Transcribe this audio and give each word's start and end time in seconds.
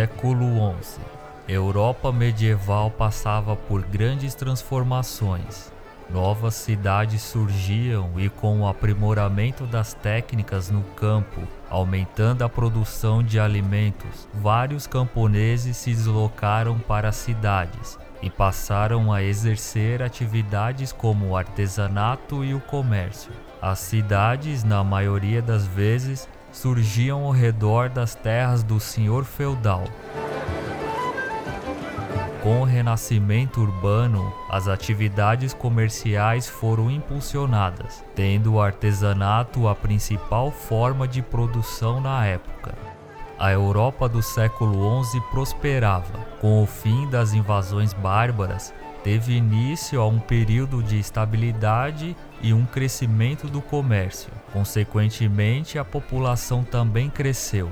Século 0.00 0.74
XI. 0.80 0.98
Europa 1.46 2.10
medieval 2.10 2.90
passava 2.90 3.54
por 3.54 3.82
grandes 3.82 4.34
transformações. 4.34 5.70
Novas 6.08 6.54
cidades 6.54 7.20
surgiam 7.20 8.10
e, 8.16 8.30
com 8.30 8.60
o 8.60 8.66
aprimoramento 8.66 9.66
das 9.66 9.92
técnicas 9.92 10.70
no 10.70 10.82
campo, 10.96 11.42
aumentando 11.68 12.42
a 12.42 12.48
produção 12.48 13.22
de 13.22 13.38
alimentos, 13.38 14.26
vários 14.32 14.86
camponeses 14.86 15.76
se 15.76 15.90
deslocaram 15.90 16.78
para 16.78 17.10
as 17.10 17.16
cidades 17.16 17.98
e 18.22 18.30
passaram 18.30 19.12
a 19.12 19.22
exercer 19.22 20.02
atividades 20.02 20.92
como 20.92 21.26
o 21.26 21.36
artesanato 21.36 22.42
e 22.42 22.54
o 22.54 22.60
comércio. 22.60 23.32
As 23.60 23.80
cidades, 23.80 24.64
na 24.64 24.82
maioria 24.82 25.42
das 25.42 25.66
vezes, 25.66 26.26
surgiam 26.52 27.24
ao 27.24 27.30
redor 27.30 27.88
das 27.88 28.14
terras 28.14 28.62
do 28.62 28.80
senhor 28.80 29.24
feudal. 29.24 29.84
Com 32.42 32.62
o 32.62 32.64
renascimento 32.64 33.60
urbano, 33.60 34.32
as 34.48 34.66
atividades 34.66 35.52
comerciais 35.52 36.48
foram 36.48 36.90
impulsionadas, 36.90 38.02
tendo 38.14 38.54
o 38.54 38.62
artesanato 38.62 39.68
a 39.68 39.74
principal 39.74 40.50
forma 40.50 41.06
de 41.06 41.20
produção 41.20 42.00
na 42.00 42.24
época. 42.24 42.74
A 43.38 43.52
Europa 43.52 44.08
do 44.08 44.22
século 44.22 45.02
XI 45.04 45.20
prosperava. 45.30 46.18
Com 46.40 46.62
o 46.62 46.66
fim 46.66 47.08
das 47.08 47.34
invasões 47.34 47.92
bárbaras, 47.92 48.72
teve 49.02 49.34
início 49.34 50.00
a 50.00 50.06
um 50.06 50.18
período 50.18 50.82
de 50.82 50.98
estabilidade 50.98 52.16
e 52.42 52.52
um 52.52 52.64
crescimento 52.64 53.46
do 53.46 53.60
comércio. 53.60 54.30
Consequentemente, 54.52 55.78
a 55.78 55.84
população 55.84 56.62
também 56.62 57.08
cresceu. 57.08 57.70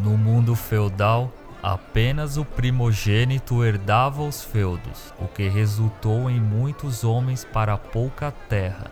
No 0.00 0.16
mundo 0.16 0.54
feudal, 0.54 1.32
apenas 1.62 2.36
o 2.36 2.44
primogênito 2.44 3.64
herdava 3.64 4.22
os 4.22 4.42
feudos, 4.42 5.12
o 5.20 5.26
que 5.26 5.48
resultou 5.48 6.30
em 6.30 6.40
muitos 6.40 7.04
homens 7.04 7.44
para 7.44 7.76
pouca 7.76 8.30
terra. 8.48 8.90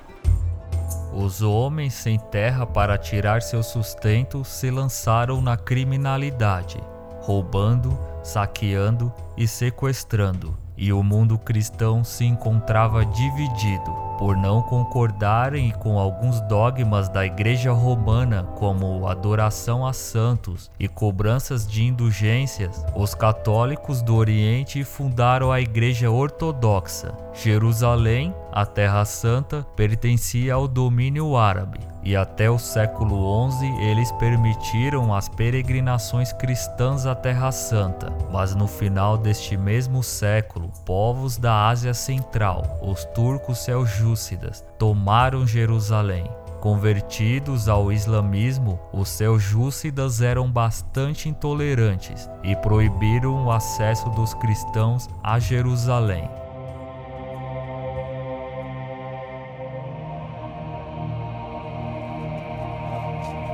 Os 1.12 1.42
homens 1.42 1.94
sem 1.94 2.18
terra 2.18 2.66
para 2.66 2.98
tirar 2.98 3.40
seu 3.42 3.62
sustento 3.62 4.44
se 4.44 4.70
lançaram 4.70 5.40
na 5.40 5.56
criminalidade, 5.56 6.78
roubando, 7.20 7.98
saqueando 8.22 9.12
e 9.36 9.48
sequestrando 9.48 10.67
e 10.78 10.92
o 10.92 11.02
mundo 11.02 11.36
cristão 11.36 12.04
se 12.04 12.24
encontrava 12.24 13.04
dividido 13.04 14.08
por 14.18 14.36
não 14.36 14.60
concordarem 14.60 15.70
com 15.70 15.98
alguns 15.98 16.40
dogmas 16.42 17.08
da 17.08 17.24
Igreja 17.24 17.72
Romana, 17.72 18.42
como 18.56 19.06
adoração 19.06 19.86
a 19.86 19.92
santos 19.92 20.70
e 20.78 20.88
cobranças 20.88 21.66
de 21.66 21.84
indulgências. 21.84 22.84
Os 22.96 23.14
católicos 23.14 24.02
do 24.02 24.16
Oriente 24.16 24.82
fundaram 24.82 25.52
a 25.52 25.60
Igreja 25.60 26.10
Ortodoxa. 26.10 27.14
Jerusalém, 27.32 28.34
a 28.52 28.66
Terra 28.66 29.04
Santa, 29.04 29.64
pertencia 29.76 30.54
ao 30.54 30.66
domínio 30.66 31.36
árabe 31.36 31.78
e 32.02 32.16
até 32.16 32.50
o 32.50 32.58
século 32.58 33.50
XI 33.50 33.66
eles 33.80 34.10
permitiram 34.12 35.14
as 35.14 35.28
peregrinações 35.28 36.32
cristãs 36.32 37.06
à 37.06 37.14
Terra 37.14 37.52
Santa, 37.52 38.12
mas 38.30 38.54
no 38.54 38.66
final 38.66 39.16
deste 39.18 39.56
mesmo 39.56 40.02
século, 40.02 40.70
povos 40.84 41.36
da 41.36 41.68
Ásia 41.68 41.94
Central, 41.94 42.78
os 42.82 43.04
turcos 43.06 43.58
seljúcidas, 43.58 44.64
tomaram 44.78 45.46
Jerusalém. 45.46 46.24
Convertidos 46.60 47.68
ao 47.68 47.92
islamismo, 47.92 48.80
os 48.92 49.08
seljúcidas 49.08 50.20
eram 50.20 50.50
bastante 50.50 51.28
intolerantes 51.28 52.28
e 52.42 52.56
proibiram 52.56 53.46
o 53.46 53.52
acesso 53.52 54.10
dos 54.10 54.34
cristãos 54.34 55.08
a 55.22 55.38
Jerusalém. 55.38 56.28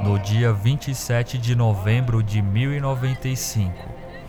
No 0.04 0.18
dia 0.18 0.52
27 0.52 1.38
de 1.38 1.56
novembro 1.56 2.22
de 2.22 2.42
1095, 2.42 3.72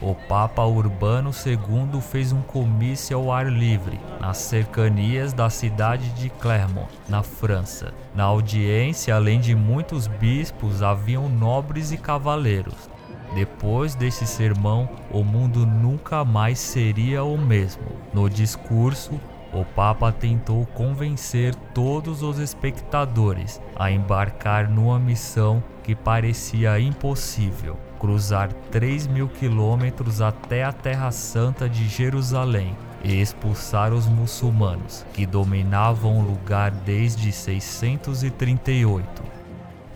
o 0.01 0.15
Papa 0.15 0.63
Urbano 0.63 1.31
II 1.31 1.99
fez 1.99 2.31
um 2.31 2.41
comício 2.41 3.17
ao 3.17 3.29
ar 3.29 3.51
livre 3.51 3.99
nas 4.21 4.37
cercanias 4.37 5.33
da 5.33 5.49
cidade 5.49 6.11
de 6.11 6.29
Clermont, 6.29 6.87
na 7.09 7.21
França. 7.21 7.93
Na 8.15 8.23
audiência, 8.23 9.13
além 9.13 9.41
de 9.41 9.53
muitos 9.53 10.07
bispos, 10.07 10.81
haviam 10.81 11.27
nobres 11.27 11.91
e 11.91 11.97
cavaleiros. 11.97 12.89
Depois 13.33 13.95
desse 13.95 14.25
sermão, 14.25 14.87
o 15.11 15.25
mundo 15.25 15.65
nunca 15.65 16.23
mais 16.23 16.57
seria 16.57 17.21
o 17.25 17.37
mesmo. 17.37 17.83
No 18.13 18.29
discurso, 18.29 19.19
o 19.55 19.63
Papa 19.63 20.11
tentou 20.11 20.65
convencer 20.67 21.55
todos 21.73 22.21
os 22.21 22.39
espectadores 22.39 23.61
a 23.75 23.89
embarcar 23.89 24.69
numa 24.69 24.99
missão 24.99 25.63
que 25.81 25.95
parecia 25.95 26.77
impossível 26.79 27.77
cruzar 27.99 28.51
3 28.69 29.07
mil 29.07 29.27
quilômetros 29.27 30.21
até 30.21 30.63
a 30.63 30.71
Terra 30.73 31.09
Santa 31.11 31.67
de 31.69 31.87
Jerusalém 31.87 32.75
e 33.03 33.21
expulsar 33.21 33.93
os 33.93 34.05
muçulmanos, 34.07 35.05
que 35.13 35.25
dominavam 35.25 36.19
o 36.19 36.21
lugar 36.21 36.71
desde 36.71 37.31
638. 37.31 39.23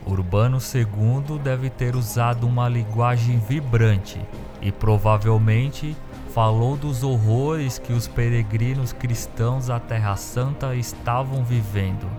Urbano 0.05 0.57
II 0.57 1.37
deve 1.39 1.69
ter 1.69 1.95
usado 1.95 2.47
uma 2.47 2.69
linguagem 2.69 3.37
vibrante 3.39 4.19
e 4.61 4.71
provavelmente 4.71 5.95
falou 6.39 6.77
dos 6.77 7.03
horrores 7.03 7.77
que 7.77 7.91
os 7.91 8.07
peregrinos 8.07 8.94
cristãos 8.94 9.69
à 9.69 9.77
Terra 9.77 10.16
Santa 10.16 10.73
estavam 10.73 11.44
vivendo. 11.44 12.09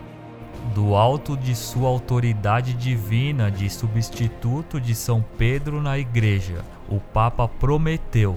Do 0.74 0.94
alto 0.94 1.38
de 1.38 1.56
sua 1.56 1.88
autoridade 1.88 2.74
divina 2.74 3.50
de 3.50 3.70
substituto 3.70 4.78
de 4.78 4.94
São 4.94 5.24
Pedro 5.38 5.80
na 5.80 5.98
Igreja, 5.98 6.62
o 6.86 7.00
Papa 7.00 7.48
prometeu: 7.48 8.36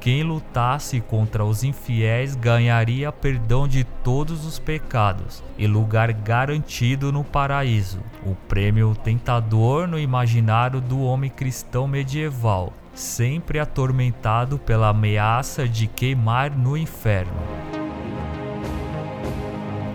quem 0.00 0.24
lutasse 0.24 1.00
contra 1.00 1.44
os 1.44 1.62
infiéis 1.62 2.34
ganharia 2.34 3.12
perdão 3.12 3.68
de 3.68 3.84
todos 3.84 4.44
os 4.44 4.58
pecados 4.58 5.44
e 5.56 5.64
lugar 5.64 6.12
garantido 6.12 7.12
no 7.12 7.22
paraíso. 7.22 8.00
O 8.26 8.34
prêmio 8.34 8.96
tentador 8.96 9.86
no 9.86 9.96
imaginário 9.96 10.80
do 10.80 11.00
homem 11.00 11.30
cristão 11.30 11.86
medieval 11.86 12.72
sempre 12.94 13.58
atormentado 13.58 14.58
pela 14.58 14.88
ameaça 14.88 15.68
de 15.68 15.86
queimar 15.86 16.50
no 16.56 16.76
inferno. 16.76 17.32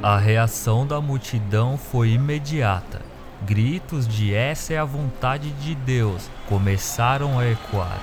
A 0.02 0.18
reação 0.18 0.86
da 0.86 1.02
multidão 1.02 1.78
foi 1.78 2.12
imediata. 2.12 3.02
Gritos 3.46 4.08
de 4.08 4.34
essa 4.34 4.74
é 4.74 4.78
a 4.78 4.86
vontade 4.86 5.52
de 5.52 5.76
Deus 5.76 6.30
começaram 6.48 7.40
a 7.40 7.48
ecoar. 7.50 8.00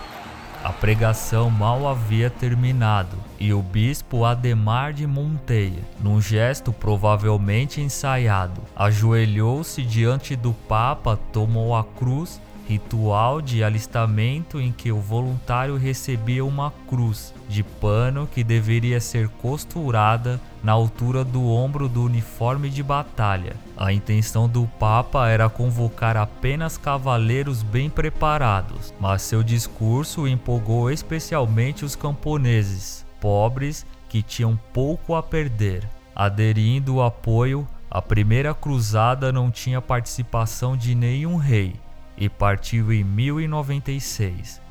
A 0.64 0.72
pregação 0.72 1.50
mal 1.50 1.88
havia 1.88 2.30
terminado 2.30 3.16
e 3.38 3.52
o 3.52 3.60
bispo 3.60 4.24
Ademar 4.24 4.92
de 4.92 5.08
Monteia, 5.08 5.80
num 6.00 6.20
gesto 6.20 6.72
provavelmente 6.72 7.80
ensaiado, 7.80 8.60
ajoelhou-se 8.76 9.82
diante 9.82 10.36
do 10.36 10.52
Papa, 10.52 11.18
tomou 11.32 11.74
a 11.74 11.82
cruz 11.82 12.40
ritual 12.72 13.42
de 13.42 13.62
alistamento 13.62 14.58
em 14.58 14.72
que 14.72 14.90
o 14.90 14.98
voluntário 14.98 15.76
recebia 15.76 16.42
uma 16.42 16.72
cruz 16.88 17.34
de 17.48 17.62
pano 17.62 18.26
que 18.26 18.42
deveria 18.42 18.98
ser 18.98 19.28
costurada 19.28 20.40
na 20.64 20.72
altura 20.72 21.22
do 21.22 21.46
ombro 21.46 21.86
do 21.88 22.02
uniforme 22.02 22.70
de 22.70 22.82
batalha. 22.82 23.56
A 23.76 23.92
intenção 23.92 24.48
do 24.48 24.66
Papa 24.78 25.28
era 25.28 25.50
convocar 25.50 26.16
apenas 26.16 26.78
cavaleiros 26.78 27.62
bem 27.62 27.90
preparados, 27.90 28.94
mas 28.98 29.20
seu 29.20 29.42
discurso 29.42 30.26
empolgou 30.26 30.90
especialmente 30.90 31.84
os 31.84 31.94
camponeses, 31.94 33.04
pobres 33.20 33.84
que 34.08 34.22
tinham 34.22 34.58
pouco 34.72 35.14
a 35.14 35.22
perder. 35.22 35.86
Aderindo 36.14 36.96
o 36.96 37.02
apoio, 37.02 37.66
a 37.90 38.00
primeira 38.00 38.54
cruzada 38.54 39.30
não 39.30 39.50
tinha 39.50 39.82
participação 39.82 40.74
de 40.74 40.94
nenhum 40.94 41.36
rei, 41.36 41.74
e 42.22 42.28
partiu 42.28 42.92
em 42.92 43.02
1096. 43.02 44.62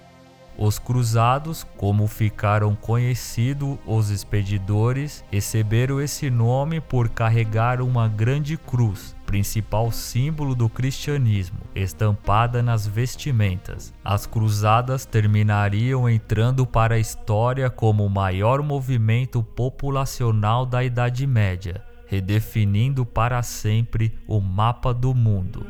Os 0.57 0.79
cruzados, 0.79 1.65
como 1.75 2.07
ficaram 2.07 2.75
conhecidos 2.75 3.77
os 3.85 4.09
expedidores, 4.09 5.21
receberam 5.29 5.99
esse 5.99 6.29
nome 6.29 6.79
por 6.79 7.09
carregar 7.09 7.81
uma 7.81 8.07
grande 8.07 8.55
cruz, 8.55 9.13
principal 9.25 9.91
símbolo 9.91 10.55
do 10.55 10.69
cristianismo, 10.69 11.59
estampada 11.75 12.63
nas 12.63 12.87
vestimentas. 12.87 13.93
As 14.01 14.25
cruzadas 14.25 15.05
terminariam 15.05 16.07
entrando 16.07 16.65
para 16.65 16.95
a 16.95 16.99
história 16.99 17.69
como 17.69 18.05
o 18.05 18.09
maior 18.09 18.63
movimento 18.63 19.43
populacional 19.43 20.65
da 20.65 20.81
Idade 20.85 21.27
Média, 21.27 21.83
redefinindo 22.07 23.05
para 23.05 23.43
sempre 23.43 24.17
o 24.25 24.39
mapa 24.39 24.93
do 24.93 25.13
mundo. 25.13 25.65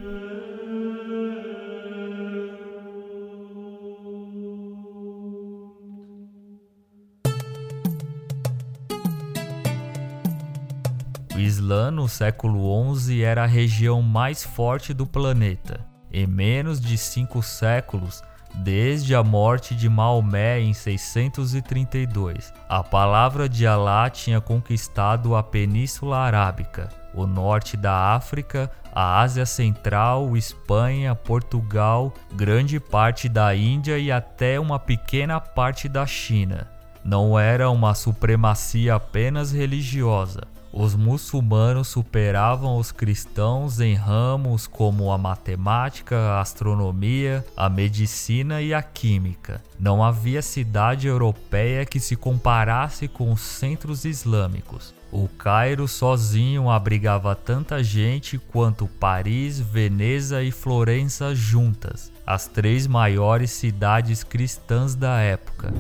No 11.90 12.10
século 12.10 12.94
XI 12.96 13.24
era 13.24 13.44
a 13.44 13.48
região 13.48 14.02
mais 14.02 14.44
forte 14.44 14.94
do 14.94 15.08
planeta. 15.08 15.80
Em 16.12 16.28
menos 16.28 16.82
de 16.82 16.98
cinco 16.98 17.42
séculos, 17.42 18.22
desde 18.56 19.16
a 19.16 19.24
morte 19.24 19.74
de 19.74 19.88
Maomé 19.88 20.60
em 20.60 20.74
632, 20.74 22.54
a 22.68 22.84
palavra 22.84 23.48
de 23.48 23.66
Alá 23.66 24.10
tinha 24.10 24.42
conquistado 24.42 25.34
a 25.34 25.42
Península 25.42 26.18
Arábica, 26.18 26.90
o 27.14 27.26
norte 27.26 27.78
da 27.78 28.14
África, 28.16 28.70
a 28.94 29.22
Ásia 29.22 29.46
Central, 29.46 30.36
Espanha, 30.36 31.16
Portugal, 31.16 32.14
grande 32.34 32.82
parte 32.82 33.30
da 33.30 33.56
Índia 33.56 33.98
e 33.98 34.12
até 34.12 34.60
uma 34.60 34.78
pequena 34.78 35.40
parte 35.40 35.88
da 35.88 36.06
China. 36.06 36.68
Não 37.02 37.40
era 37.40 37.70
uma 37.70 37.94
supremacia 37.96 38.96
apenas 38.96 39.54
religiosa. 39.54 40.42
Os 40.74 40.96
muçulmanos 40.96 41.90
superavam 41.90 42.78
os 42.78 42.94
cristãos 42.94 43.82
em 43.82 43.94
ramos 43.94 44.68
como 44.68 45.12
a 45.12 45.18
matemática, 45.18 46.18
a 46.18 46.42
astronomia, 46.42 47.46
a 47.58 47.68
medicina 47.68 48.62
e 48.62 48.74
a 48.74 48.82
química. 48.82 49.62
Não 49.78 50.02
havia 50.02 50.42
cidade 50.42 51.08
europeia 51.08 51.86
que 51.86 52.00
se 52.00 52.16
comparasse 52.16 53.08
com 53.10 53.32
os 53.34 53.42
centros 53.42 54.06
islâmicos. 54.06 54.94
O 55.12 55.28
Cairo 55.28 55.90
sozinho 55.90 56.70
abrigava 56.70 57.36
tanta 57.36 57.84
gente 57.84 58.38
quanto 58.38 58.88
Paris, 58.88 59.60
Veneza 59.60 60.42
e 60.42 60.52
Florença 60.52 61.36
juntas, 61.36 62.10
as 62.26 62.48
três 62.48 62.88
maiores 62.88 63.52
cidades 63.52 64.24
cristãs 64.24 64.96
da 64.96 65.20
época. 65.20 65.74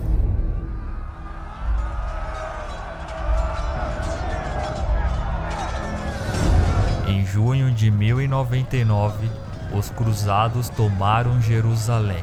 Junho 7.31 7.71
de 7.71 7.89
1099, 7.89 9.29
os 9.73 9.89
cruzados 9.89 10.67
tomaram 10.67 11.41
Jerusalém. 11.41 12.21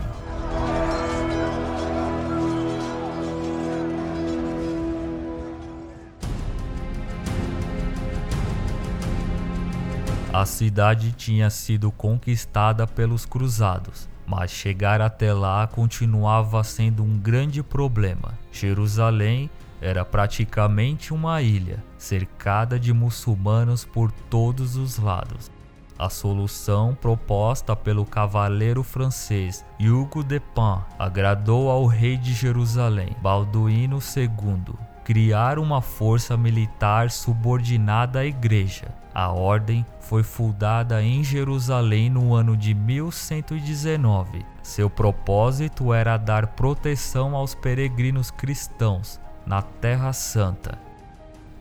A 10.31 10.45
cidade 10.45 11.13
tinha 11.13 11.49
sido 11.49 11.91
conquistada 11.91 12.87
pelos 12.87 13.25
cruzados, 13.25 14.07
mas 14.27 14.51
chegar 14.51 15.01
até 15.01 15.33
lá 15.33 15.67
continuava 15.67 16.63
sendo 16.63 17.03
um 17.03 17.17
grande 17.19 17.63
problema. 17.63 18.39
Jerusalém 18.53 19.49
era 19.81 20.05
praticamente 20.05 21.13
uma 21.13 21.41
ilha, 21.41 21.83
cercada 21.97 22.79
de 22.79 22.93
muçulmanos 22.93 23.85
por 23.85 24.11
todos 24.11 24.77
os 24.77 24.99
lados. 24.99 25.51
A 25.99 26.09
solução 26.09 26.95
proposta 26.95 27.75
pelo 27.75 28.07
cavaleiro 28.07 28.85
francês 28.85 29.65
Hugo 29.81 30.23
de 30.23 30.39
Pin 30.39 30.81
agradou 30.97 31.71
ao 31.71 31.87
rei 31.87 32.17
de 32.17 32.33
Jerusalém, 32.33 33.17
Balduíno 33.21 33.99
II, 33.99 34.75
criar 35.05 35.59
uma 35.59 35.83
força 35.83 36.37
militar 36.37 37.11
subordinada 37.11 38.21
à 38.21 38.25
igreja. 38.25 38.95
A 39.13 39.33
ordem 39.33 39.85
foi 39.99 40.23
fundada 40.23 41.03
em 41.03 41.25
Jerusalém 41.25 42.09
no 42.09 42.33
ano 42.33 42.57
de 42.57 42.73
1119. 42.75 44.47
Seu 44.63 44.89
propósito 44.89 45.93
era 45.93 46.17
dar 46.17 46.47
proteção 46.49 47.35
aos 47.35 47.57
peregrinos 47.57 48.31
cristãos 48.31 49.19
na 49.49 49.63
Terra 49.63 50.13
Santa. 50.13 50.79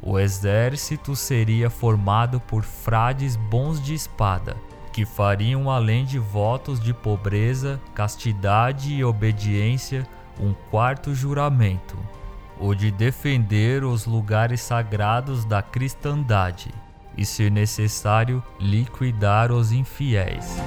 O 0.01 0.19
exército 0.19 1.15
seria 1.15 1.69
formado 1.69 2.39
por 2.41 2.63
frades 2.63 3.35
bons 3.35 3.81
de 3.81 3.93
espada, 3.93 4.57
que 4.91 5.05
fariam 5.05 5.71
além 5.71 6.05
de 6.05 6.19
votos 6.19 6.79
de 6.79 6.93
pobreza, 6.93 7.79
castidade 7.95 8.93
e 8.93 9.03
obediência 9.03 10.05
um 10.39 10.53
quarto 10.69 11.15
juramento, 11.15 11.97
o 12.59 12.75
de 12.75 12.91
defender 12.91 13.83
os 13.83 14.05
lugares 14.05 14.61
sagrados 14.61 15.45
da 15.45 15.61
cristandade 15.61 16.71
e, 17.17 17.25
se 17.25 17.49
necessário, 17.49 18.43
liquidar 18.59 19.51
os 19.51 19.71
infiéis. 19.71 20.57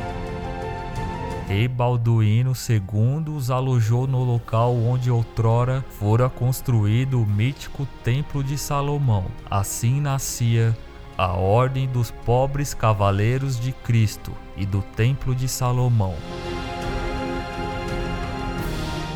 Rei 1.51 1.67
Balduíno 1.67 2.53
II 2.53 3.35
os 3.35 3.51
alojou 3.51 4.07
no 4.07 4.23
local 4.23 4.73
onde 4.73 5.11
outrora 5.11 5.85
fora 5.99 6.29
construído 6.29 7.21
o 7.21 7.27
mítico 7.27 7.89
Templo 8.05 8.45
de 8.45 8.57
Salomão. 8.57 9.25
Assim 9.51 10.01
nascia 10.01 10.79
a 11.19 11.33
Ordem 11.33 11.89
dos 11.89 12.13
Pobres 12.13 12.73
Cavaleiros 12.73 13.59
de 13.59 13.73
Cristo 13.73 14.33
e 14.57 14.65
do 14.65 14.81
Templo 14.81 15.35
de 15.35 15.49
Salomão. 15.49 16.15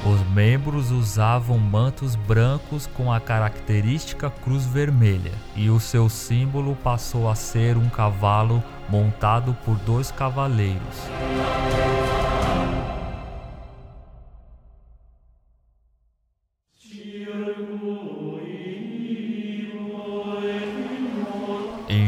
Os 0.04 0.20
membros 0.34 0.90
usavam 0.90 1.56
mantos 1.56 2.16
brancos 2.16 2.88
com 2.88 3.12
a 3.12 3.20
característica 3.20 4.28
cruz 4.28 4.66
vermelha, 4.66 5.32
e 5.54 5.70
o 5.70 5.78
seu 5.78 6.08
símbolo 6.08 6.76
passou 6.82 7.30
a 7.30 7.36
ser 7.36 7.76
um 7.76 7.88
cavalo 7.88 8.60
montado 8.90 9.56
por 9.64 9.76
dois 9.76 10.10
cavaleiros. 10.10 11.08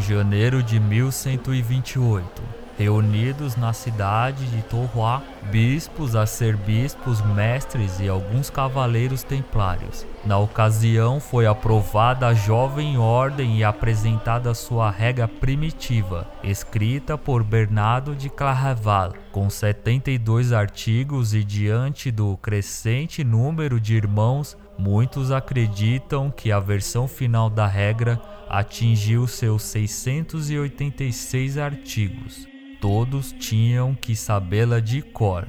Janeiro 0.06 0.62
de 0.62 0.78
1128, 0.78 2.42
reunidos 2.78 3.56
na 3.56 3.72
cidade 3.72 4.46
de 4.46 4.62
Torroá, 4.62 5.20
bispos, 5.50 6.14
arcebispos, 6.14 7.20
mestres 7.34 7.98
e 7.98 8.08
alguns 8.08 8.48
cavaleiros 8.48 9.24
templários. 9.24 10.06
Na 10.24 10.38
ocasião 10.38 11.18
foi 11.18 11.44
aprovada 11.46 12.28
a 12.28 12.34
jovem 12.34 12.96
ordem 12.98 13.58
e 13.58 13.64
apresentada 13.64 14.54
sua 14.54 14.90
regra 14.90 15.26
primitiva, 15.26 16.30
escrita 16.44 17.18
por 17.18 17.42
Bernardo 17.42 18.14
de 18.14 18.30
Claraval, 18.30 19.12
com 19.32 19.50
72 19.50 20.52
artigos 20.52 21.34
e 21.34 21.42
diante 21.42 22.12
do 22.12 22.36
crescente 22.36 23.24
número 23.24 23.80
de 23.80 23.96
irmãos, 23.96 24.56
muitos 24.78 25.30
acreditam 25.30 26.30
que 26.30 26.52
a 26.52 26.60
versão 26.60 27.08
final 27.08 27.48
da 27.48 27.66
regra 27.66 28.20
atingiu 28.48 29.26
seus 29.26 29.62
686 29.64 31.58
artigos 31.58 32.56
todos 32.80 33.32
tinham 33.32 33.94
que 33.94 34.14
sabê-la 34.14 34.80
de 34.80 35.02
cor. 35.02 35.48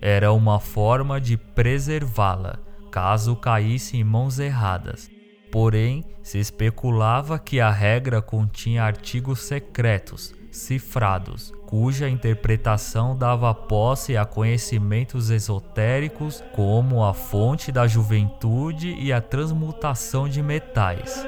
Era 0.00 0.32
uma 0.32 0.58
forma 0.58 1.20
de 1.20 1.36
preservá-la, 1.36 2.58
caso 2.90 3.36
caísse 3.36 3.98
em 3.98 4.04
mãos 4.04 4.38
erradas. 4.38 5.10
Porém, 5.52 6.04
se 6.22 6.38
especulava 6.38 7.38
que 7.38 7.60
a 7.60 7.70
regra 7.70 8.22
continha 8.22 8.84
artigos 8.84 9.40
secretos, 9.40 10.32
cifrados, 10.50 11.52
cuja 11.66 12.08
interpretação 12.08 13.16
dava 13.16 13.54
posse 13.54 14.16
a 14.16 14.24
conhecimentos 14.24 15.30
esotéricos 15.30 16.42
como 16.54 17.04
a 17.04 17.14
fonte 17.14 17.70
da 17.70 17.86
juventude 17.86 18.94
e 18.94 19.12
a 19.12 19.20
transmutação 19.20 20.28
de 20.28 20.42
metais. 20.42 21.24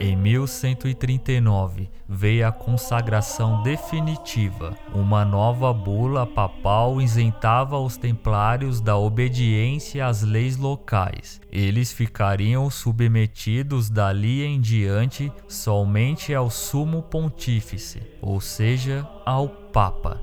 Em 0.00 0.16
1139 0.16 1.88
veio 2.08 2.46
a 2.46 2.52
consagração 2.52 3.62
definitiva. 3.62 4.76
Uma 4.94 5.24
nova 5.24 5.72
bula 5.72 6.26
papal 6.26 7.00
isentava 7.00 7.78
os 7.78 7.96
templários 7.96 8.80
da 8.80 8.96
obediência 8.96 10.06
às 10.06 10.22
leis 10.22 10.56
locais. 10.56 11.40
Eles 11.50 11.92
ficariam 11.92 12.68
submetidos 12.70 13.88
dali 13.88 14.42
em 14.42 14.60
diante 14.60 15.32
somente 15.48 16.34
ao 16.34 16.50
sumo 16.50 17.02
pontífice, 17.02 18.02
ou 18.20 18.40
seja, 18.40 19.08
ao 19.24 19.48
Papa. 19.48 20.20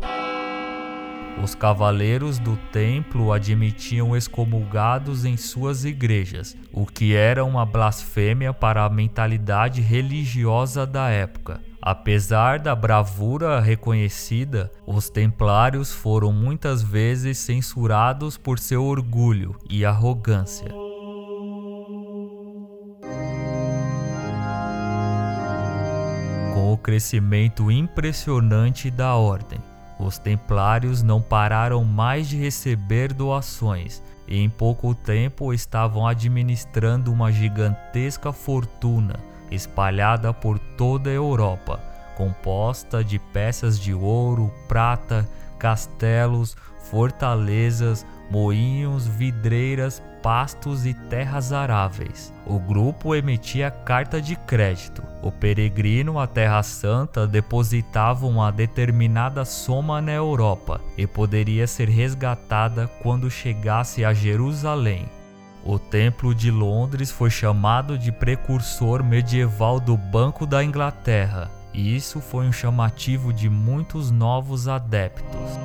Os 1.41 1.55
cavaleiros 1.55 2.37
do 2.37 2.57
templo 2.71 3.31
admitiam 3.31 4.15
excomulgados 4.15 5.23
em 5.23 5.37
suas 5.37 5.85
igrejas, 5.85 6.57
o 6.73 6.85
que 6.85 7.15
era 7.15 7.45
uma 7.45 7.65
blasfêmia 7.65 8.53
para 8.53 8.83
a 8.83 8.89
mentalidade 8.89 9.81
religiosa 9.81 10.85
da 10.85 11.09
época. 11.09 11.61
Apesar 11.81 12.59
da 12.59 12.75
bravura 12.75 13.61
reconhecida, 13.61 14.69
os 14.85 15.09
templários 15.09 15.93
foram 15.93 16.33
muitas 16.33 16.83
vezes 16.83 17.37
censurados 17.37 18.37
por 18.37 18.59
seu 18.59 18.83
orgulho 18.83 19.55
e 19.69 19.85
arrogância. 19.85 20.67
Com 26.53 26.73
o 26.73 26.77
crescimento 26.77 27.71
impressionante 27.71 28.91
da 28.91 29.15
ordem, 29.15 29.59
os 29.99 30.17
templários 30.17 31.03
não 31.03 31.21
pararam 31.21 31.83
mais 31.83 32.27
de 32.29 32.37
receber 32.37 33.11
doações 33.13 34.01
e 34.25 34.39
em 34.39 34.49
pouco 34.49 34.95
tempo 34.95 35.53
estavam 35.53 36.07
administrando 36.07 37.11
uma 37.11 37.31
gigantesca 37.31 38.31
fortuna, 38.31 39.15
espalhada 39.51 40.33
por 40.33 40.57
toda 40.57 41.09
a 41.09 41.13
Europa, 41.13 41.79
composta 42.15 43.03
de 43.03 43.19
peças 43.19 43.79
de 43.79 43.93
ouro, 43.93 44.53
prata, 44.67 45.27
castelos, 45.57 46.55
fortalezas, 46.89 48.05
moinhos, 48.31 49.05
vidreiras, 49.05 50.01
pastos 50.21 50.85
e 50.85 50.93
terras 50.93 51.51
aráveis. 51.51 52.33
O 52.45 52.59
grupo 52.59 53.15
emitia 53.15 53.71
carta 53.71 54.21
de 54.21 54.35
crédito. 54.35 55.03
O 55.21 55.31
peregrino 55.31 56.19
à 56.19 56.27
Terra 56.27 56.63
Santa 56.63 57.27
depositava 57.27 58.25
uma 58.25 58.51
determinada 58.51 59.45
soma 59.45 60.01
na 60.01 60.11
Europa 60.11 60.81
e 60.97 61.05
poderia 61.05 61.67
ser 61.67 61.89
resgatada 61.89 62.87
quando 63.01 63.29
chegasse 63.29 64.03
a 64.03 64.13
Jerusalém. 64.13 65.07
O 65.63 65.77
Templo 65.77 66.33
de 66.33 66.49
Londres 66.49 67.11
foi 67.11 67.29
chamado 67.29 67.97
de 67.97 68.11
precursor 68.11 69.03
medieval 69.03 69.79
do 69.79 69.97
Banco 69.97 70.45
da 70.45 70.63
Inglaterra, 70.63 71.51
e 71.73 71.95
isso 71.95 72.21
foi 72.21 72.47
um 72.47 72.51
chamativo 72.51 73.33
de 73.33 73.49
muitos 73.49 74.09
novos 74.09 74.67
adeptos. 74.67 75.59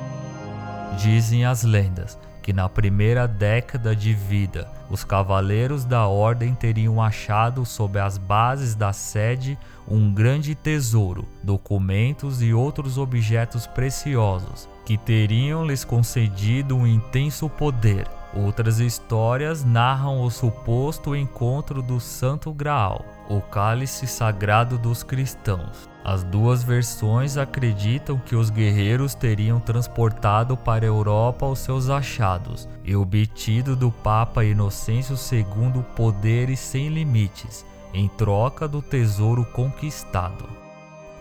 Dizem 0.97 1.45
as 1.45 1.63
lendas 1.63 2.17
que 2.45 2.53
na 2.53 2.69
primeira 2.69 3.27
década 3.27 3.95
de 3.95 4.13
vida 4.13 4.69
os 4.87 5.03
cavaleiros 5.03 5.83
da 5.83 6.05
ordem 6.05 6.53
teriam 6.53 7.01
achado 7.01 7.65
sob 7.65 7.97
as 7.97 8.19
bases 8.19 8.75
da 8.75 8.93
sede 8.93 9.57
um 9.87 10.13
grande 10.13 10.53
tesouro, 10.53 11.27
documentos 11.41 12.43
e 12.43 12.53
outros 12.53 12.99
objetos 12.99 13.65
preciosos 13.65 14.69
que 14.85 14.95
teriam 14.95 15.65
lhes 15.65 15.83
concedido 15.83 16.77
um 16.77 16.85
intenso 16.85 17.49
poder. 17.49 18.05
Outras 18.35 18.79
histórias 18.81 19.63
narram 19.63 20.21
o 20.21 20.29
suposto 20.29 21.15
encontro 21.15 21.81
do 21.81 22.01
Santo 22.01 22.51
Graal, 22.51 23.05
o 23.29 23.39
cálice 23.39 24.05
sagrado 24.05 24.77
dos 24.77 25.03
cristãos. 25.03 25.89
As 26.03 26.21
duas 26.21 26.61
versões 26.61 27.37
acreditam 27.37 28.19
que 28.19 28.35
os 28.35 28.49
guerreiros 28.49 29.15
teriam 29.15 29.57
transportado 29.59 30.57
para 30.57 30.83
a 30.83 30.87
Europa 30.87 31.45
os 31.45 31.59
seus 31.59 31.89
achados 31.89 32.67
e 32.83 32.93
obtido 32.93 33.73
do 33.73 33.89
Papa 33.89 34.43
Inocêncio 34.43 35.15
II 35.15 35.81
poderes 35.95 36.59
sem 36.59 36.89
limites, 36.89 37.65
em 37.93 38.09
troca 38.09 38.67
do 38.67 38.81
tesouro 38.81 39.45
conquistado. 39.45 40.45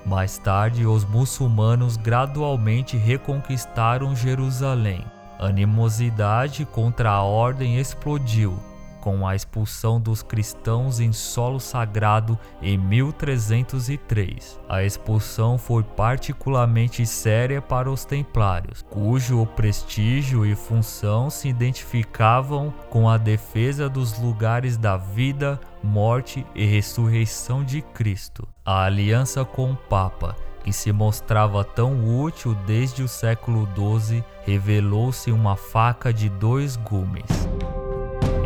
Mais 0.05 0.37
tarde, 0.37 0.85
os 0.85 1.05
muçulmanos 1.05 1.97
gradualmente 1.97 2.97
reconquistaram 2.97 4.17
Jerusalém. 4.17 5.14
A 5.39 5.47
animosidade 5.47 6.65
contra 6.65 7.11
a 7.11 7.23
ordem 7.23 7.79
explodiu 7.79 8.59
com 9.05 9.29
a 9.29 9.37
expulsão 9.37 10.01
dos 10.01 10.23
cristãos 10.23 10.99
em 10.99 11.13
solo 11.13 11.61
sagrado 11.61 12.39
em 12.63 12.79
1303. 12.79 14.59
A 14.67 14.83
expulsão 14.83 15.59
foi 15.59 15.83
particularmente 15.83 17.05
séria 17.05 17.61
para 17.61 17.91
os 17.91 18.07
templários, 18.07 18.83
cujo 18.89 19.45
prestígio 19.49 20.47
e 20.47 20.55
função 20.55 21.29
se 21.29 21.49
identificavam 21.49 22.73
com 22.89 23.07
a 23.07 23.19
defesa 23.19 23.91
dos 23.91 24.19
lugares 24.19 24.79
da 24.79 24.97
vida, 24.97 25.61
morte 25.83 26.47
e 26.55 26.65
ressurreição 26.65 27.63
de 27.63 27.83
Cristo. 27.83 28.49
A 28.65 28.85
aliança 28.85 29.45
com 29.45 29.73
o 29.73 29.77
Papa 29.77 30.35
que 30.65 30.73
se 30.73 30.91
mostrava 30.91 31.63
tão 31.63 32.19
útil 32.23 32.57
desde 32.67 33.03
o 33.03 33.09
século 33.09 33.69
XII, 33.77 34.25
revelou-se 34.47 35.31
uma 35.31 35.57
faca 35.57 36.13
de 36.13 36.31
dois 36.31 36.75
gumes. 36.75 37.47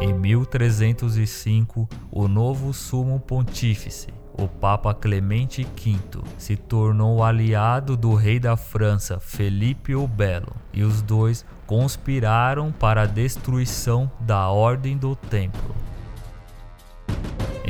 Em 0.00 0.12
1305, 0.12 1.88
o 2.10 2.26
novo 2.26 2.75
sumo 2.75 3.20
pontífice, 3.20 4.08
o 4.32 4.48
Papa 4.48 4.92
Clemente 4.92 5.64
V, 5.64 5.98
se 6.37 6.56
tornou 6.56 7.22
aliado 7.22 7.96
do 7.96 8.14
rei 8.14 8.40
da 8.40 8.56
França, 8.56 9.20
Felipe 9.20 9.94
o 9.94 10.06
Belo, 10.06 10.54
e 10.72 10.82
os 10.82 11.00
dois 11.00 11.44
conspiraram 11.66 12.72
para 12.72 13.02
a 13.02 13.06
destruição 13.06 14.10
da 14.20 14.48
Ordem 14.48 14.96
do 14.96 15.14
Templo. 15.14 15.88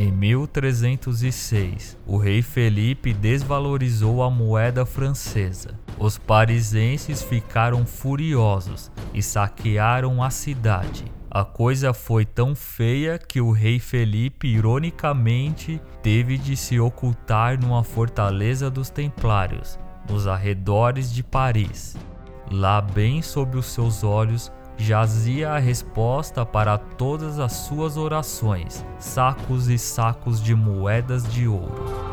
Em 0.00 0.12
1306, 0.12 1.98
o 2.06 2.18
rei 2.18 2.40
Felipe 2.40 3.12
desvalorizou 3.12 4.22
a 4.22 4.30
moeda 4.30 4.86
francesa. 4.86 5.76
Os 5.98 6.16
parisenses 6.16 7.20
ficaram 7.20 7.84
furiosos 7.84 8.92
e 9.12 9.20
saquearam 9.20 10.22
a 10.22 10.30
cidade. 10.30 11.04
A 11.28 11.44
coisa 11.44 11.92
foi 11.92 12.24
tão 12.24 12.54
feia 12.54 13.18
que 13.18 13.40
o 13.40 13.50
rei 13.50 13.80
Felipe, 13.80 14.46
ironicamente, 14.46 15.80
teve 16.00 16.38
de 16.38 16.56
se 16.56 16.78
ocultar 16.78 17.60
numa 17.60 17.82
fortaleza 17.82 18.70
dos 18.70 18.90
Templários, 18.90 19.80
nos 20.08 20.28
arredores 20.28 21.12
de 21.12 21.24
Paris. 21.24 21.96
Lá, 22.52 22.80
bem 22.80 23.20
sob 23.20 23.58
os 23.58 23.66
seus 23.66 24.04
olhos, 24.04 24.52
jazia 24.78 25.50
a 25.50 25.58
resposta 25.58 26.46
para 26.46 26.78
todas 26.78 27.38
as 27.38 27.52
suas 27.52 27.96
orações: 27.96 28.84
sacos 28.98 29.68
e 29.68 29.76
sacos 29.76 30.42
de 30.42 30.54
moedas 30.54 31.30
de 31.30 31.46
ouro. 31.46 32.08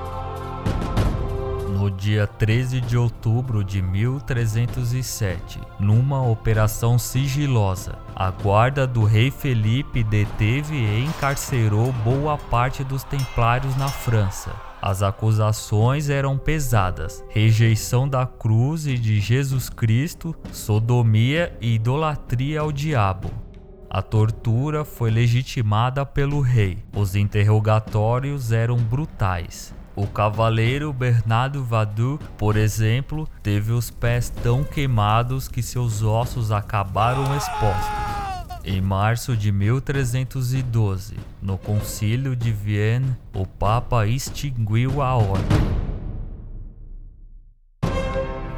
No 1.78 1.92
dia 1.92 2.26
13 2.26 2.82
de 2.82 2.98
outubro 2.98 3.64
de 3.64 3.82
1307, 3.82 5.62
numa 5.80 6.22
operação 6.26 6.98
sigilosa, 6.98 8.00
a 8.16 8.32
guarda 8.32 8.88
do 8.88 9.04
rei 9.04 9.30
Felipe 9.30 10.04
deteve 10.04 10.76
e 10.76 11.04
encarcerou 11.04 11.92
boa 11.92 12.38
parte 12.38 12.84
dos 12.84 13.04
templários 13.04 13.76
na 13.76 13.88
França. 13.88 14.52
As 14.86 15.02
acusações 15.02 16.12
eram 16.12 16.38
pesadas: 16.38 17.24
rejeição 17.30 18.08
da 18.08 18.24
cruz 18.24 18.86
e 18.86 19.00
de 19.00 19.20
Jesus 19.20 19.68
Cristo, 19.68 20.36
sodomia 20.52 21.58
e 21.60 21.74
idolatria 21.74 22.60
ao 22.60 22.72
diabo. 22.72 23.32
A 23.90 24.04
tortura 24.04 24.86
foi 24.86 25.10
legitimada 25.10 26.06
pelo 26.06 26.40
rei. 26.40 26.84
Os 26.96 27.16
interrogatórios 27.16 28.52
eram 28.52 28.78
brutais. 28.78 29.74
O 29.96 30.06
cavaleiro 30.06 30.94
Bernardo 30.94 31.64
Vadu, 31.64 32.20
por 32.38 32.56
exemplo, 32.56 33.28
teve 33.42 33.72
os 33.72 33.90
pés 33.90 34.30
tão 34.30 34.64
queimados 34.64 35.48
que 35.48 35.64
seus 35.64 36.04
ossos 36.04 36.52
acabaram 36.52 37.36
expostos. 37.36 38.15
Em 38.68 38.82
março 38.82 39.38
de 39.38 39.52
1312, 39.52 41.14
no 41.40 41.56
Concílio 41.56 42.36
de 42.36 42.52
Vienne, 42.52 43.16
o 43.32 43.46
Papa 43.46 44.08
extinguiu 44.08 45.04
a 45.04 45.16
ordem. 45.16 45.76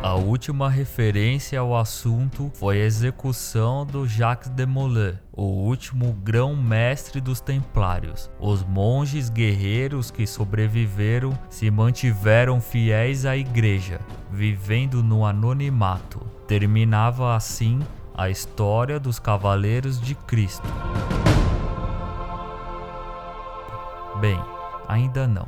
A 0.02 0.14
última 0.16 0.70
referência 0.70 1.60
ao 1.60 1.76
assunto 1.76 2.50
foi 2.54 2.82
a 2.82 2.86
execução 2.86 3.86
do 3.86 4.08
Jacques 4.08 4.48
de 4.48 4.66
Molay, 4.66 5.16
o 5.34 5.44
último 5.44 6.14
grão-mestre 6.14 7.20
dos 7.20 7.42
Templários. 7.42 8.32
Os 8.40 8.64
monges 8.64 9.28
guerreiros 9.28 10.10
que 10.10 10.26
sobreviveram 10.26 11.38
se 11.50 11.70
mantiveram 11.70 12.62
fiéis 12.62 13.26
à 13.26 13.36
Igreja, 13.36 14.00
vivendo 14.32 15.04
no 15.04 15.26
anonimato. 15.26 16.26
Terminava 16.48 17.36
assim 17.36 17.82
a 18.18 18.32
história 18.32 19.00
dos 19.00 19.20
Cavaleiros 19.20 20.02
de 20.02 20.16
Cristo. 20.16 20.68
Bem, 24.20 24.40
ainda 24.88 25.28
não. 25.28 25.48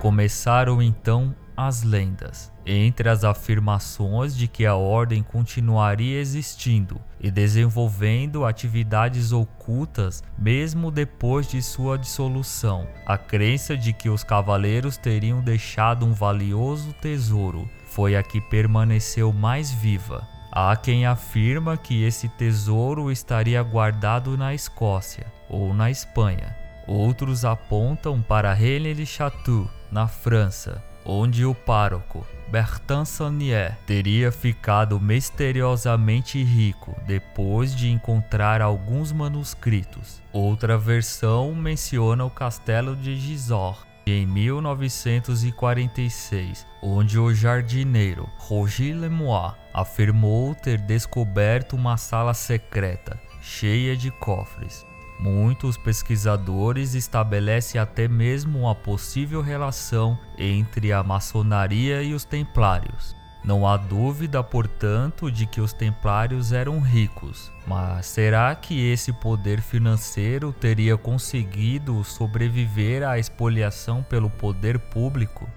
Começaram 0.00 0.82
então 0.82 1.32
as 1.56 1.82
lendas, 1.82 2.52
entre 2.64 3.08
as 3.08 3.24
afirmações 3.24 4.36
de 4.36 4.48
que 4.48 4.64
a 4.64 4.74
ordem 4.74 5.22
continuaria 5.22 6.20
existindo 6.20 7.00
e 7.20 7.30
desenvolvendo 7.30 8.44
atividades 8.44 9.32
ocultas 9.32 10.22
mesmo 10.38 10.90
depois 10.90 11.46
de 11.48 11.62
sua 11.62 11.98
dissolução, 11.98 12.86
a 13.06 13.18
crença 13.18 13.76
de 13.76 13.92
que 13.92 14.08
os 14.08 14.24
cavaleiros 14.24 14.96
teriam 14.96 15.40
deixado 15.40 16.06
um 16.06 16.12
valioso 16.12 16.92
tesouro 16.94 17.68
foi 17.86 18.16
a 18.16 18.22
que 18.22 18.40
permaneceu 18.40 19.32
mais 19.32 19.70
viva. 19.70 20.26
Há 20.50 20.76
quem 20.76 21.06
afirma 21.06 21.76
que 21.76 22.04
esse 22.04 22.28
tesouro 22.28 23.10
estaria 23.10 23.62
guardado 23.62 24.36
na 24.36 24.54
Escócia 24.54 25.26
ou 25.48 25.72
na 25.72 25.90
Espanha. 25.90 26.54
Outros 26.86 27.44
apontam 27.44 28.20
para 28.20 28.52
Rennes-le-Château, 28.52 29.70
na 29.90 30.08
França, 30.08 30.82
onde 31.04 31.44
o 31.44 31.54
pároco 31.54 32.26
Bertrand 32.48 33.04
Sanier 33.06 33.76
teria 33.86 34.30
ficado 34.30 35.00
misteriosamente 35.00 36.40
rico 36.42 36.94
depois 37.06 37.74
de 37.74 37.90
encontrar 37.90 38.60
alguns 38.60 39.10
manuscritos. 39.10 40.20
Outra 40.32 40.76
versão 40.76 41.54
menciona 41.54 42.22
o 42.24 42.30
castelo 42.30 42.94
de 42.94 43.16
Gisors, 43.16 43.86
em 44.06 44.26
1946, 44.26 46.66
onde 46.82 47.18
o 47.18 47.32
jardineiro 47.32 48.28
Roger 48.36 48.98
Lemois 48.98 49.54
afirmou 49.72 50.54
ter 50.54 50.76
descoberto 50.78 51.74
uma 51.74 51.96
sala 51.96 52.34
secreta 52.34 53.18
cheia 53.40 53.96
de 53.96 54.10
cofres. 54.10 54.84
Muitos 55.22 55.76
pesquisadores 55.76 56.94
estabelecem 56.94 57.80
até 57.80 58.08
mesmo 58.08 58.58
uma 58.58 58.74
possível 58.74 59.40
relação 59.40 60.18
entre 60.36 60.92
a 60.92 61.00
maçonaria 61.00 62.02
e 62.02 62.12
os 62.12 62.24
templários. 62.24 63.14
Não 63.44 63.64
há 63.64 63.76
dúvida, 63.76 64.42
portanto, 64.42 65.30
de 65.30 65.46
que 65.46 65.60
os 65.60 65.72
templários 65.72 66.50
eram 66.50 66.80
ricos, 66.80 67.52
mas 67.68 68.06
será 68.06 68.52
que 68.56 68.84
esse 68.84 69.12
poder 69.12 69.60
financeiro 69.60 70.52
teria 70.52 70.96
conseguido 70.96 72.02
sobreviver 72.02 73.06
à 73.06 73.16
expoliação 73.16 74.02
pelo 74.02 74.28
poder 74.28 74.76
público? 74.76 75.48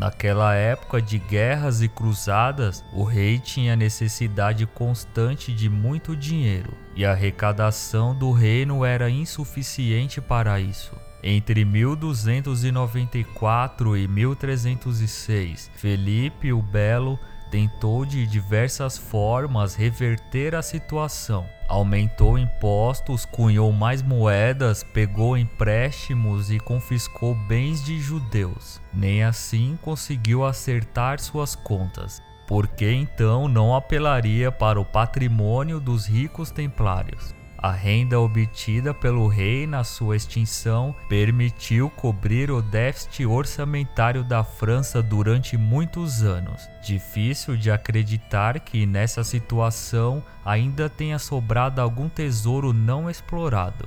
Naquela 0.00 0.54
época 0.54 1.02
de 1.02 1.18
guerras 1.18 1.82
e 1.82 1.88
cruzadas, 1.88 2.82
o 2.90 3.04
rei 3.04 3.38
tinha 3.38 3.76
necessidade 3.76 4.64
constante 4.64 5.52
de 5.52 5.68
muito 5.68 6.16
dinheiro 6.16 6.72
e 6.96 7.04
a 7.04 7.12
arrecadação 7.12 8.14
do 8.14 8.32
reino 8.32 8.82
era 8.82 9.10
insuficiente 9.10 10.18
para 10.18 10.58
isso. 10.58 10.96
Entre 11.22 11.66
1294 11.66 13.94
e 13.94 14.08
1306, 14.08 15.70
Felipe 15.74 16.50
o 16.50 16.62
Belo 16.62 17.18
tentou 17.50 18.06
de 18.06 18.26
diversas 18.26 18.96
formas 18.96 19.74
reverter 19.74 20.54
a 20.54 20.62
situação. 20.62 21.46
Aumentou 21.68 22.38
impostos, 22.38 23.24
cunhou 23.24 23.72
mais 23.72 24.02
moedas, 24.02 24.82
pegou 24.82 25.36
empréstimos 25.36 26.50
e 26.50 26.58
confiscou 26.58 27.34
bens 27.46 27.84
de 27.84 27.98
judeus. 28.00 28.80
Nem 28.92 29.24
assim 29.24 29.78
conseguiu 29.82 30.44
acertar 30.44 31.20
suas 31.20 31.54
contas. 31.54 32.22
Por 32.46 32.66
que 32.66 32.90
então 32.90 33.46
não 33.46 33.74
apelaria 33.74 34.50
para 34.50 34.80
o 34.80 34.84
patrimônio 34.84 35.78
dos 35.78 36.06
ricos 36.06 36.50
templários? 36.50 37.39
A 37.62 37.72
renda 37.72 38.18
obtida 38.18 38.94
pelo 38.94 39.28
rei 39.28 39.66
na 39.66 39.84
sua 39.84 40.16
extinção 40.16 40.96
permitiu 41.10 41.90
cobrir 41.90 42.50
o 42.50 42.62
déficit 42.62 43.26
orçamentário 43.26 44.24
da 44.24 44.42
França 44.42 45.02
durante 45.02 45.58
muitos 45.58 46.22
anos. 46.22 46.66
Difícil 46.82 47.58
de 47.58 47.70
acreditar 47.70 48.60
que 48.60 48.86
nessa 48.86 49.22
situação 49.22 50.22
ainda 50.42 50.88
tenha 50.88 51.18
sobrado 51.18 51.82
algum 51.82 52.08
tesouro 52.08 52.72
não 52.72 53.10
explorado. 53.10 53.86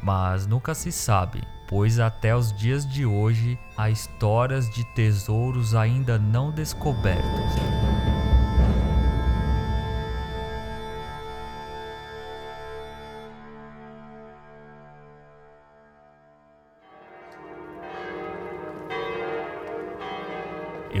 Mas 0.00 0.46
nunca 0.46 0.72
se 0.72 0.92
sabe, 0.92 1.42
pois 1.68 1.98
até 1.98 2.36
os 2.36 2.56
dias 2.56 2.88
de 2.88 3.04
hoje 3.04 3.58
há 3.76 3.90
histórias 3.90 4.70
de 4.70 4.84
tesouros 4.94 5.74
ainda 5.74 6.20
não 6.20 6.52
descobertos. 6.52 7.87